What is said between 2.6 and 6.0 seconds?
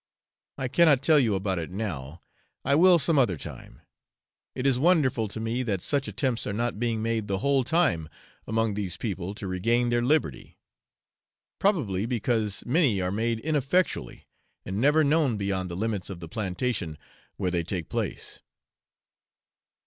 I will some other time. It is wonderful to me that